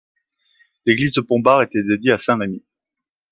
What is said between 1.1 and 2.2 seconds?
de Pont-Bar était dédiée à